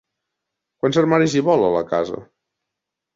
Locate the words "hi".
1.39-1.43